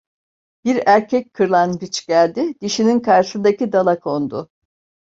Bir 0.65 0.83
erkek 0.85 1.33
kırlangıç 1.33 2.07
geldi, 2.07 2.53
dişinin 2.61 2.99
karşısındaki 2.99 3.71
dala 3.71 3.99
kondu. 3.99 4.49